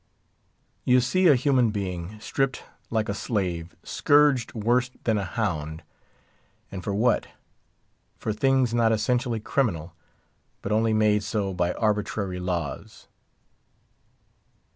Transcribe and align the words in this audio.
You 0.83 0.99
see 0.99 1.27
a 1.27 1.35
human 1.35 1.69
being, 1.69 2.19
stripped 2.19 2.63
like 2.89 3.07
a 3.07 3.13
slave; 3.13 3.75
scourged 3.83 4.51
worse 4.55 4.89
than 5.03 5.19
a 5.19 5.23
hound. 5.25 5.83
And 6.71 6.83
for 6.83 6.91
what? 6.91 7.27
For 8.17 8.33
things 8.33 8.73
not 8.73 8.91
essentially 8.91 9.39
criminal, 9.39 9.93
but 10.63 10.71
only 10.71 10.93
made 10.95 11.21
so 11.21 11.53
by 11.53 11.73
arbitrary 11.73 12.39
laws. 12.39 13.09